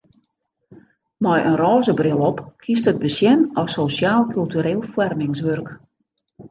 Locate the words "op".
2.29-2.39